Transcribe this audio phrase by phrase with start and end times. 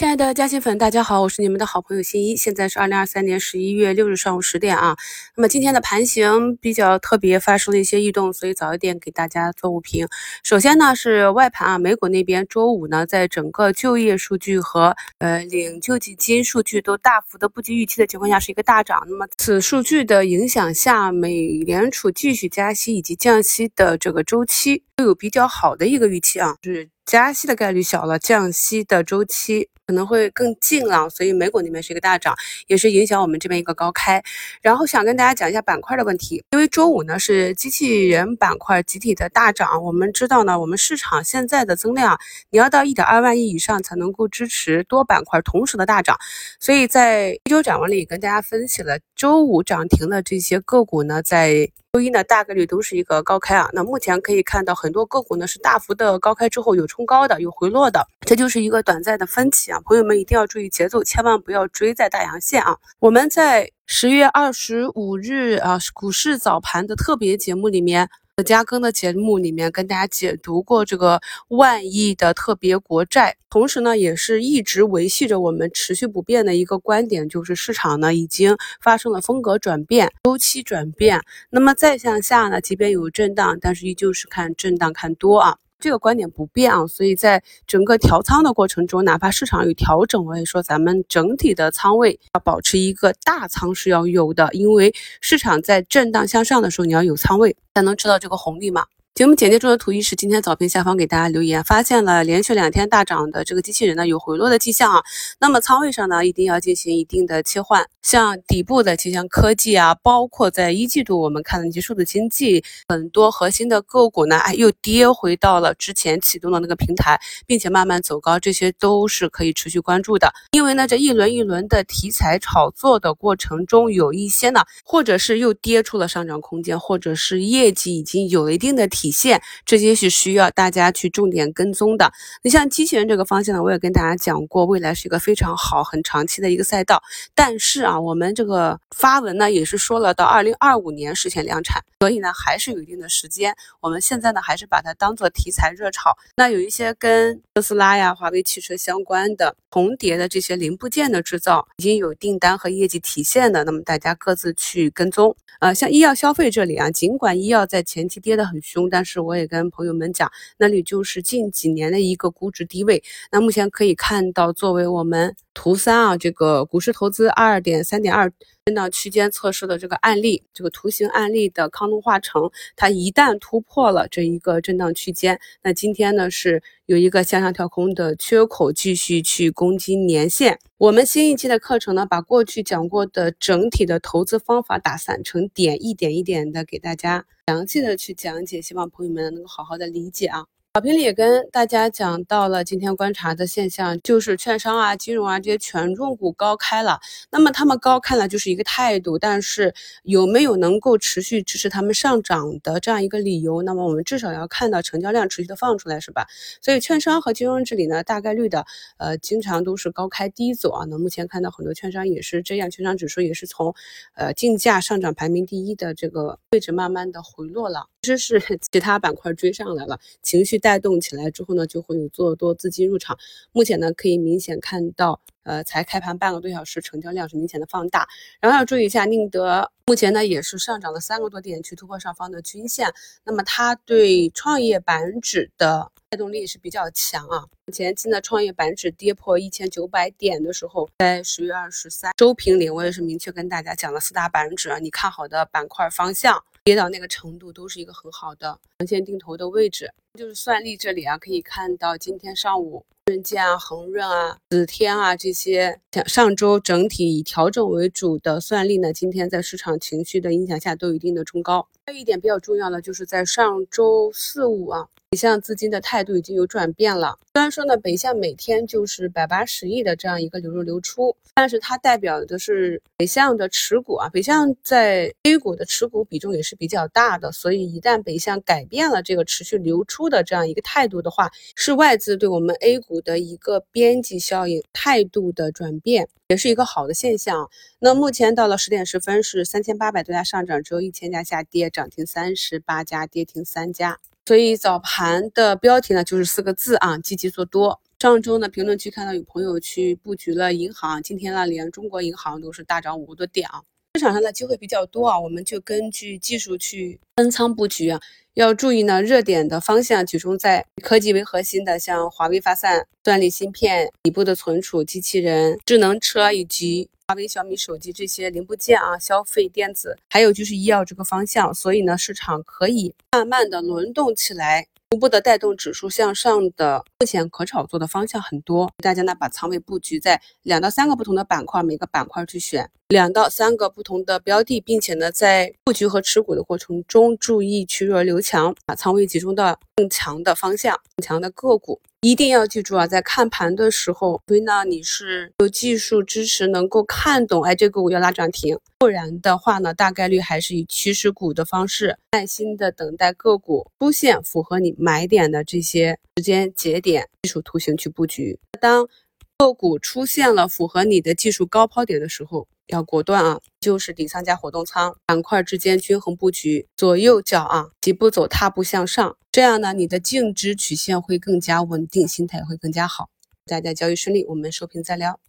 [0.00, 2.34] 亲爱的嘉兴粉，大家好，我是你们的好朋友新一。
[2.34, 4.96] 现在是二零二三年十一月六日上午十点啊。
[5.36, 10.08] 那么今天的盘形比较特别，发生了一些异动，所以早一点给大家做午评。
[10.42, 19.02] 首先呢是外盘啊，美股那边周五呢，在整个就业数据和呃领救济金数据都大幅的不及预期的情况下，是一个大涨。
[19.06, 26.88] 那么此数据的影响下，美联储继续加息以及降息的这个周期都有比较好的一个预期啊，是。
[27.04, 32.32] 加息的概率小了，降息的周期可能会更近了，所以美股那边是一个大涨，
[32.68, 34.22] 也是影响我们这边一个高开。
[34.62, 42.16] 然后想跟大家讲一下板块的问题，因为周五呢是机器人板块集体的大涨，我们知道呢，我们市场现在的增量，
[42.50, 46.16] 你要到一点二万亿以上才能够支持多板块同时的大涨，
[46.60, 51.68] 所以在一周展望里跟大家分析了周五涨停的这些个股呢，在。
[51.92, 53.68] 周一呢，大概率都是一个高开啊。
[53.72, 59.79] 那目前可以看到，很多个股呢是大幅的高开之后有冲高的，有回落的，这就是一个短暂的分歧啊。
[59.80, 62.76] 朋友们一定要注意节奏，千万不要追在大阳线啊。
[62.98, 68.08] 我们在十月二十五日啊，股市早盘的特别节目里面。
[68.46, 81.20] 加更的节目里面跟大家解读过这个万亿的特别国债，同时呢，也是一直维系着我们持续不变的一个观点，就是市场呢已经发生了风格转变、周期转变。
[81.50, 85.58] 那么再向下呢，即便有震荡，但是依旧是看震荡看多啊。
[85.80, 98.84] 这个观点不变啊，所以在整个调仓的过程中，哪怕市场有调整，我也说咱们整体的仓位要保持一个大仓是要有的，因为市场在震荡向上的时候，你要有仓位才能吃到这个红利嘛。
[99.20, 105.02] 节目简介中的图一是今天早评下方给大家留言，发现了连续两天大涨的这个机器人呢有回落的迹象啊，
[105.38, 129.09] 那么仓位上呢一定要进行一定的切换，像底部的就像科技啊，包括在一季度我们看的那些数字经济，很多核心的个股呢，哎又跌回到了之前启动的那个平台，并且慢慢走高，这些都是可以持续关注的，因为呢这一轮一轮的题材炒作的过程中，有一些呢或者是又跌出了上涨空间，或者是业绩已经有了一定的体。
[129.10, 132.12] 线这些是需要大家去重点跟踪的。
[132.42, 137.02] 你像机器人这个方向呢，我也跟大家讲过，未来是一个非常好、很长期的一个赛道。
[137.34, 143.54] 但是啊，我们这个发文呢也是说了，到二零二五年实现量产，所以呢还是有一定的时间。
[143.80, 146.16] 我们现在呢还是把它当做题材热炒。
[146.36, 155.34] 那有一些跟特斯拉呀、华为汽车相关的重叠的这些零部件的制造，已经有订单和业绩体现的，那么大家各自去跟踪。
[155.60, 163.02] 呃，像医药消费这里啊，尽管医药在前期跌得很凶，但是我也跟朋友们讲，那里就是近几年的一个估值低位。
[163.30, 168.32] 那目前可以看到，作为我们图三啊，这个股市投资二点三点二
[168.64, 180.58] 震荡区间测试的这个案例，这个图形案例的康龙化成，它一旦突破了这一个震荡区间，那今天呢是有一个向上跳空的缺口，继续去攻击年线。
[180.78, 190.46] 我们新一期的课程呢，把过去讲过的整体的投资方法打散成点，一点一点的给大家详细的去讲解，希望朋友们能够好好的理解啊。
[190.72, 197.00] 小平里也跟大家讲到了今天观察的现象，就是券商啊、金融啊这些权重股高开了。
[197.32, 203.62] 那么他们高开了就是一个态度，但是有没有能够持续支持他们上涨的这样一个理由？
[203.62, 206.28] 那么我们至少要看到成交量持续的放出来，是吧？
[206.62, 208.64] 所以券商和金融这里呢，大概率的
[208.98, 210.84] 呃经常都是高开低走啊。
[210.88, 213.74] 那目前看到很多券商也是这样，券商指数也是从
[214.14, 217.88] 呃竞价上涨排名第一的这个位置慢慢的回落了。
[218.02, 218.40] 其实是
[218.72, 223.18] 其他板块追上来了，情绪带动起来之后呢，就会有做多资金入场。
[223.52, 228.08] 目前呢，可以明显看到，呃，才开盘半个多小时，成交量是明显的放大。
[228.40, 232.90] 然后要注意一下，宁德目前呢也是上涨了三个多点，去突破上方的均线。
[233.24, 237.44] 那么它对创业板指的带动力是比较强啊。
[237.70, 246.42] 前期呢，创业板指跌破一千九百点的时候，在十月二十三周评里，我也是明确跟大家讲了四大板指啊，你看好的板块方向。
[246.62, 261.66] 跌到那个程度都是一个很好的长线定投的位置，就是算力这里啊，可以看到今天上午润建啊、恒润啊、紫天啊这些，像上周整体以调整为主的算力呢，今天在市场情绪的影响下都有一定的冲高。
[261.86, 264.88] 还有一点比较重要的，就是在上周四五啊。
[265.12, 267.18] 北向资金的态度已经有转变了。
[267.34, 274.08] 虽然说呢，北向每天就是百八十亿的这样一个流入流出，但是它代表的是北向的持股啊。
[274.10, 287.50] 北向在 A 股的持股比重也是比较大的，所以一旦北向改变了这个持续流出的这样一个态度的话，是外资对我们 A 股的一个边际效应态度的转变，也是一个好的现象。
[287.80, 293.98] 那目前到了十点十分，是三千八百多家上涨，只有一千家下跌，涨停三十八家，跌停三家。
[294.30, 297.80] 所以早盘的标题呢，就是四个字啊，积极做多。
[297.98, 303.60] 上周呢，评论区看到有朋友去布局了银行，今天呢，连中国银行都是大涨五个多点啊。
[303.96, 308.00] 市场上的机会比较多啊，我们就根据技术去分仓布局啊。
[308.34, 321.52] 要注意呢，热点的方向集中在科技为核心的，像华为发散、算力芯片、底部的存储、机器人、智能车以及华为、小米手机这些零部件啊，消费电子，还有就是医药这个方向。
[321.52, 324.68] 所以呢，市场可以慢慢的轮动起来。
[324.90, 341.80] 逐步的带动指数向上的目前可炒作的方向很多，大家呢把仓位布局在两到三个不同的板块，每个板块去选两到三个不同的标的，并且呢在布局和持股的过程中注意去弱留强，把仓位集中到更强的方向、更强的个股。
[342.02, 358.38] 一定要记住啊，在看盘的时候，所以呢你是有技术支持，能够看懂，哎，这个股要拉涨停，不然的话呢，大概率还是以趋势股的方式，耐心的等待个股出现符合你买点的这些时间节点，技术图形去布局。
[358.58, 358.88] 当
[359.36, 373.10] 个股出现了符合你的技术高抛点的时候，要果断啊，就是底仓加活动仓，板块之间均衡布局，左右脚啊，几步走，踏步向上，这样呢，你的净值曲线会更加稳定，心态会更加好。
[373.46, 375.20] 大家交易顺利，我们收评再聊。